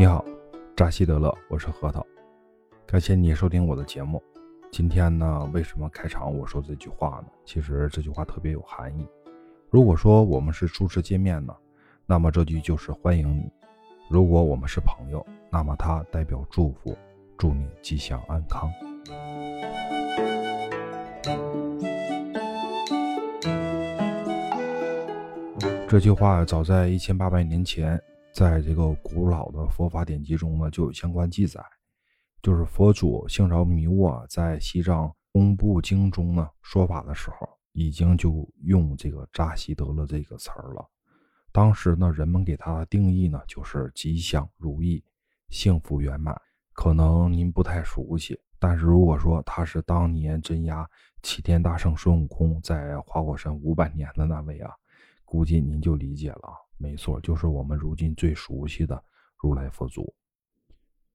[0.00, 0.24] 你好，
[0.74, 2.02] 扎西德勒，我是核桃，
[2.86, 4.22] 感谢你收听我的节目。
[4.72, 7.26] 今天呢，为什么开场我说这句话呢？
[7.44, 9.06] 其实这句话特别有含义。
[9.68, 11.54] 如果说我们是初次见面呢，
[12.06, 13.42] 那么这句就是欢迎你；
[14.08, 16.96] 如果我们是朋友，那么它代表祝福，
[17.36, 18.72] 祝你吉祥安康。
[25.86, 31.64] 这句话早在一千八百年前，在这个古老的佛法典籍中呢就有相关记载。
[32.42, 40.88] 就是佛祖姓饶弥沃在西藏公布经中呢说法的时候，已经就用这个扎西德勒这个词儿了。
[41.52, 45.04] 当时呢，人们给他的定义呢就是吉祥如意、
[45.50, 46.34] 幸福圆满。
[46.72, 50.88] 可能您不太熟悉，但是如果说他是当年镇压
[51.22, 54.72] 齐天大圣孙悟空在花果山五百年的那位啊。
[55.26, 56.48] 估计您就理解了，
[56.82, 59.04] 没错，就是我们如今最熟悉的
[59.36, 60.14] 如来佛祖。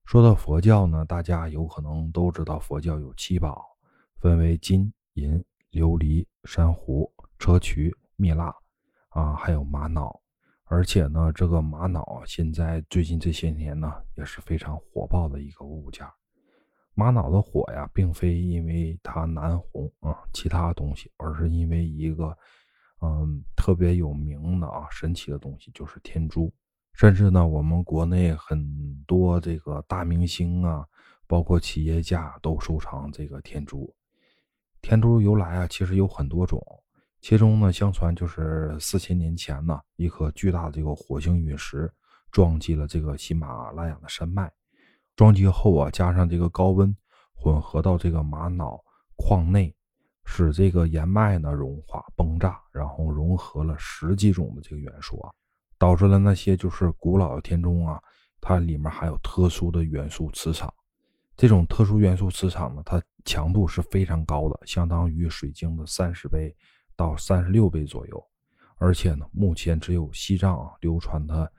[0.05, 3.65] 说到佛教呢，大家有可能都知道，佛教有七宝，
[4.21, 8.55] 分为金银琉璃珊瑚砗磲蜜蜡
[9.09, 10.21] 啊，还有玛瑙。
[10.65, 16.05] 而且呢，这个玛瑙现在最近这些年呢，也是非常火爆的一个物件。
[16.93, 22.37] 玛瑙的火呀，并非因为它难红啊，其他东西，而是因为一个。
[23.05, 26.53] 嗯，特别有名的啊，神奇的东西就是天珠。
[26.93, 30.85] 甚至呢，我们国内很多这个大明星啊，
[31.27, 33.93] 包括企业家都收藏这个天珠。
[34.81, 36.61] 天珠由来啊，其实有很多种。
[37.19, 41.91] 其中呢，相传就是四千年前呢，一颗巨大的这个火星陨石
[42.31, 44.51] 撞击了这个喜马拉雅的山脉，
[45.15, 46.95] 撞击后啊，加上这个高温
[47.33, 48.81] 混合到这个玛瑙
[49.17, 49.75] 矿内。
[50.25, 55.31] 使这个岩脉呢融化崩炸，然后融合了十几种的这个元素啊，
[55.77, 58.01] 导致了那些就是古老的天钟啊，
[58.41, 60.73] 它里面含有特殊的元素磁场。
[61.37, 66.55] 这种特殊元素磁场呢，它强度是非常高的，相当于水晶的三十倍
[66.95, 68.23] 到三十六倍左右。
[68.77, 71.51] 而且呢，目前只有西藏啊流传的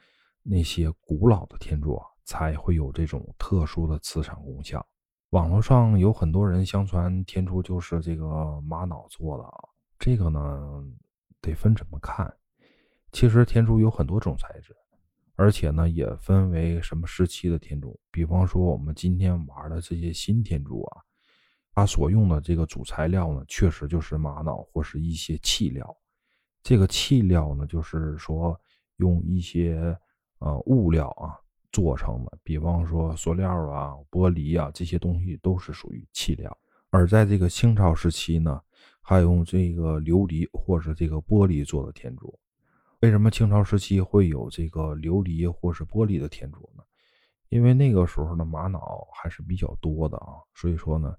[0.43, 4.85] 那些古老的天珠啊，才会有这种特殊的磁场功效。
[5.31, 10.85] 网络上有很多人相传天珠就是这个玛瑙做的啊，这个呢
[11.41, 12.33] 得分怎么看？
[13.13, 14.75] 其实天珠有很多种材质，
[15.35, 17.99] 而且呢也分为什么时期的天珠。
[18.11, 21.03] 比方说我们今天玩的这些新天珠啊，
[21.75, 25.97] 它所用的这个主材料呢，确实就是玛瑙或是一些器料。
[26.63, 28.59] 这个器料呢，就是说
[28.97, 29.97] 用一些
[30.39, 31.35] 呃物料啊。
[31.73, 36.57] 做成的，比方说塑料啊、玻璃啊这些东西都是属于器料。
[36.91, 38.61] 而在这个清朝时期呢，
[39.03, 42.39] 还用这个琉璃或者这个玻璃做的天珠。
[43.01, 46.83] 为什么清朝时期会有这个琉璃或是玻璃的天珠呢？
[47.51, 51.15] 因为那个时候的玛瑙还是比较多的啊，所以说呢，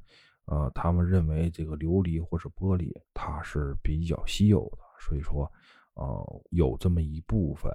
[0.46, 5.52] 呃，他们认为这个琉璃或是玻璃它是比较稀有的，所以说，
[5.94, 7.72] 呃，有这么一部分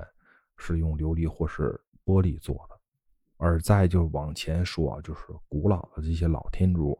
[0.57, 1.81] 是用琉璃或是。
[2.05, 2.79] 玻璃做的，
[3.37, 6.99] 而再就往前说啊，就是古老的这些老天珠，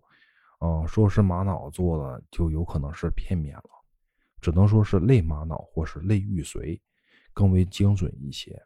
[0.61, 3.71] 嗯，说是玛瑙做的，就有可能是片面了，
[4.41, 6.81] 只能说是类玛瑙或是类玉髓，
[7.33, 8.61] 更为精准一些。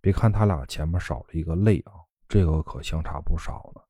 [0.00, 1.92] 别看它俩前面少了一个类啊，
[2.28, 3.80] 这个可相差不少呢。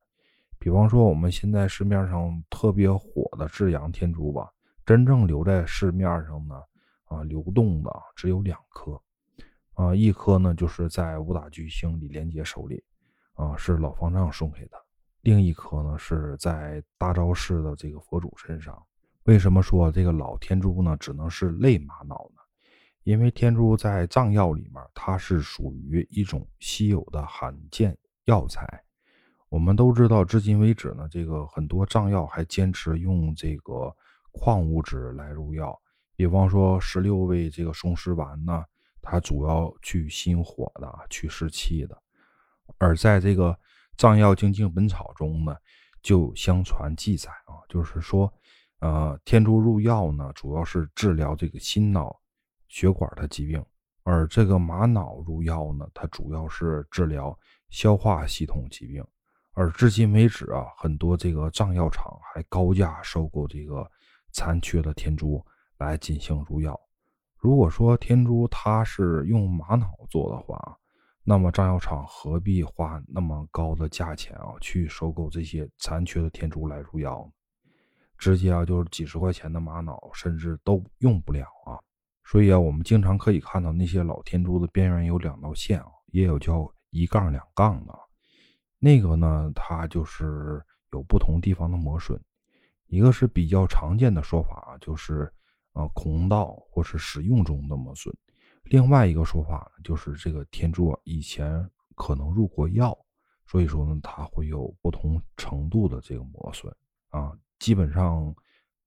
[0.59, 4.51] 比方说我们现在市面上特别火的至阳天珠吧，
[4.87, 6.63] 真正留在市面上呢，
[7.05, 8.99] 啊，流动的只有两颗。
[9.77, 12.83] 啊，一颗呢，就是在武打巨星李连杰手里，
[13.35, 14.77] 啊，是老方丈送给的；
[15.21, 18.83] 另一颗呢，是在大昭寺的这个佛祖身上。
[19.25, 22.41] 为什么说这个老天珠呢，只能是类玛瑙呢？
[23.03, 27.95] 因为天珠在藏药里面，它是属于一种稀有的罕见
[28.25, 28.83] 药材。
[29.51, 33.95] 我们都知道，至今为止呢，这个很多藏药还坚持用这个
[34.33, 35.79] 矿物质来入药，
[36.17, 38.65] 比方说十六味这个松狮丸呢。
[39.09, 41.97] 它主要去心火的，去湿气的。
[42.79, 43.53] 而在这个
[43.97, 45.57] 《藏药精进本草》中呢，
[46.03, 48.33] 就相传记载啊，就是说，
[48.81, 52.21] 呃，天珠入药呢，主要是治疗这个心脑
[52.67, 53.63] 血管的疾病；
[54.03, 57.39] 而这个玛瑙入药呢，它主要是治疗
[57.71, 59.05] 消化系统疾病。
[59.53, 63.91] 而至今为止啊，很多这个藏药厂还高价收购这个
[64.33, 65.43] 残缺的天珠
[65.79, 66.79] 来进行入药。
[67.47, 70.77] 如果说天珠它是用玛瑙做的话，
[71.23, 77.31] 那么藏药厂何必花那么高的价钱啊去收购这些残缺的天珠来入药呢？
[78.19, 81.79] 直接啊就是几十块钱的玛瑙甚至都用不了啊！
[82.25, 87.95] 所以啊，我们经常可以看到那些老天珠的边缘有两道线啊，也有叫一杠两杠的。
[88.81, 90.61] 那个呢，它就是
[90.91, 92.21] 有不同地方的磨损。
[92.89, 95.33] 一个是比较常见的说法，就是
[95.77, 98.11] 啊孔道或是使用中的磨损；
[98.65, 102.97] 另外一个说法呢，就是这个天柱以前可能入过药，
[103.47, 106.75] 所以说呢，它会有不同程度的这个磨损
[107.11, 107.37] 啊。
[107.59, 108.35] 基本上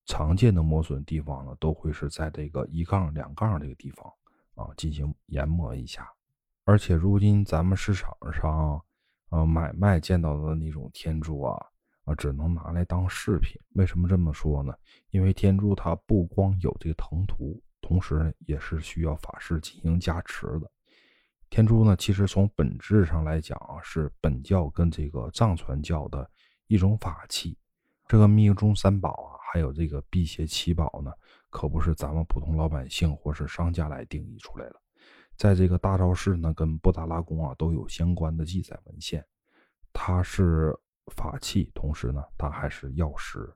[0.06, 4.12] 常见的磨损地方呢，都会是在这个一杠两杠这个地方
[4.56, 6.12] 啊进行研磨一下。
[6.66, 8.82] 而且如今咱们市场上，
[9.30, 11.66] 呃买卖见到的那种天珠啊。
[12.10, 13.62] 啊，只能拿来当饰品。
[13.74, 14.74] 为什么这么说呢？
[15.12, 20.70] 因为天珠它不光有这个腾图，同时呢也是需要法师进行加持的。
[21.52, 26.28] 天珠呢，其实从本质上来讲啊，是本教跟这个藏传教的
[26.66, 27.56] 一种法器。
[28.08, 31.12] 这个密宗三宝啊，还有这个辟邪七宝呢，
[31.52, 34.76] 可不是咱们普通老百姓或是商家来定义出来的。
[35.38, 39.24] 在这个大昭寺呢，跟布达拉宫啊，都有相关的记载文献。
[39.94, 40.76] 它是。
[41.10, 43.52] 法器，同时呢，它还是药石。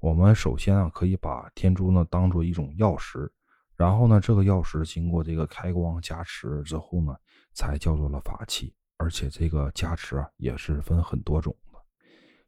[0.00, 3.28] 我们首先啊，可以把天珠呢当做一种药石，
[3.74, 7.16] 然后呢，这个药石经过这个开光加持之后呢，
[7.52, 8.72] 才叫做了法器。
[8.96, 11.78] 而且这个加持啊，也是分很多种的。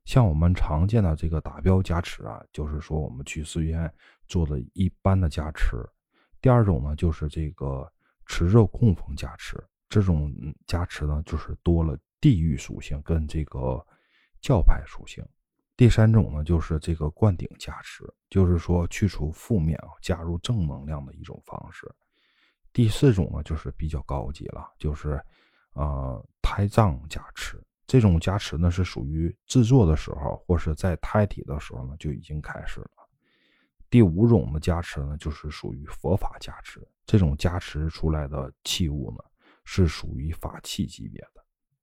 [0.04, 3.92] 像我们常见的这个打标加持啊，就是说我们去寺院
[4.28, 5.76] 做的一般的加持。
[6.40, 7.84] 第二种呢，就是这个
[8.26, 10.32] 持肉供奉加持，这种
[10.68, 13.84] 加持呢，就是多了地域属性跟这个。
[14.40, 15.24] 教派属性，
[15.76, 21.90] 第三种呢，就是这个灌顶加持，就是说去除负面啊，加入正能量的一种方式。
[22.72, 25.20] 第四种呢，就是比较高级了，就是
[25.74, 27.62] 呃胎藏加持。
[27.86, 32.90] 这种加持呢，是属于制作的时候或是在胎体的时候呢就已经开始了。
[33.90, 39.24] 第五种的加持呢，就是属于佛法加持，这种加持出来的器物呢，
[39.64, 41.39] 是属于法器级别的。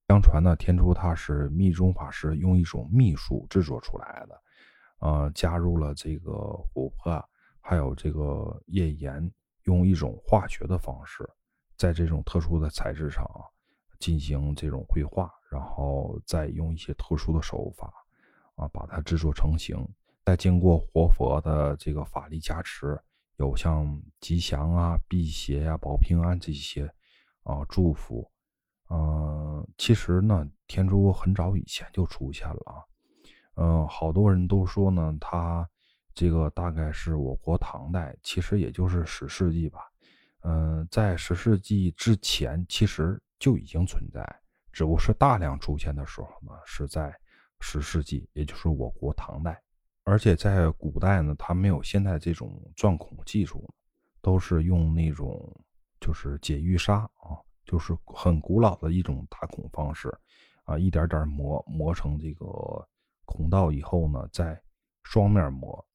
[0.07, 4.41] 相传呢，天珠它是密宗法师用一种秘术制作出来的，
[4.99, 6.31] 呃，加入了这个
[6.73, 7.21] 琥珀，
[7.59, 9.29] 还有这个页岩，
[9.63, 11.29] 用一种化学的方式，
[11.75, 13.43] 在这种特殊的材质上啊，
[13.99, 17.93] 进行这种绘画，然后再用一些特殊的手法
[18.55, 19.77] 啊，把它制作成型，
[20.23, 22.97] 再经过活佛的这个法力加持，
[23.35, 26.89] 有像吉祥啊、辟邪呀、保平安这些
[27.43, 28.25] 啊祝福。
[28.89, 29.36] 嗯，
[29.77, 32.73] 其实呢，天珠很早以前就出现了啊。
[33.55, 35.67] 嗯，好多人都说呢，它
[36.13, 39.79] 这个大概是我国唐代，其实也就是十世纪吧。
[40.41, 44.23] 嗯，在十世纪之前，其实就已经存在，
[44.71, 47.15] 只不过是大量出现的时候呢，是在
[47.59, 49.61] 十世纪，也就是我国唐代。
[50.03, 53.67] 而且在古代呢，它没有现在这种钻孔技术，
[54.21, 55.53] 都是用那种
[55.99, 57.09] 就是解玉砂。
[57.67, 60.09] 就是很古老的一种打孔方式，
[60.63, 62.45] 啊，一点点磨磨成这个
[63.25, 64.59] 孔道以后呢，再
[65.03, 65.85] 双面磨。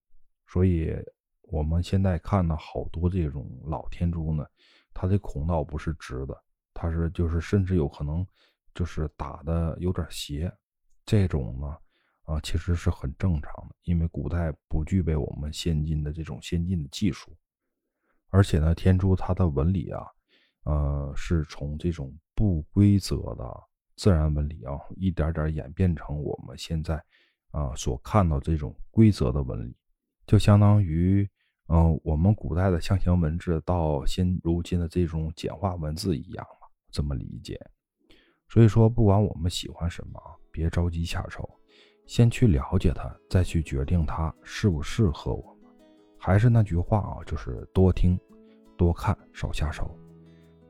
[0.46, 0.94] 所以
[1.40, 4.44] 我们现在看到好多这种老天珠呢，
[4.92, 8.26] 它的孔道不是直的，它是就是甚至有可能
[8.74, 10.52] 就是打的有点斜。
[11.06, 11.76] 这种呢，
[12.24, 17.34] 啊，其实是很正常的，因为古代不具备我们先进的这种先进的技术，
[18.28, 20.06] 而且呢，天珠它的纹理啊。
[20.64, 23.44] 呃，是从这种不规则的
[23.96, 27.02] 自然纹理啊，一点点演变成我们现在
[27.50, 29.76] 啊所看到这种规则的纹理，
[30.26, 31.28] 就相当于
[31.68, 37.60] 嗯我们古代的象形文字到现如今的这种简化文字一样嘛，这么理解。
[38.48, 41.48] 所以说，不管我们喜欢什么，别着急下手，
[42.06, 45.72] 先去了解它，再去决定它适不适合我们。
[46.18, 48.20] 还是那句话啊，就是多听、
[48.76, 49.98] 多看，少下手。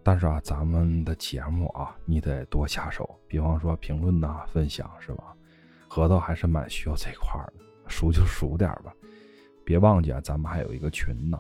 [0.03, 5.35] 但是啊，咱们的节目啊，你得多下手，比方说评论呐、分享是吧？
[5.89, 7.53] 核桃还是蛮需要这块的，
[7.87, 8.93] 熟就熟点吧。
[9.65, 11.39] 别忘记啊，咱们还有一个群呢，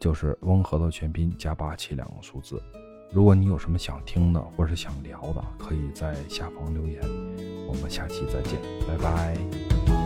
[0.00, 2.60] 就是翁核桃全拼加八七两个数字。
[3.12, 7.00] 如果你有什么想听的或者是想聊的，可以在下方留言。
[7.68, 10.01] 我们下期再见，拜拜。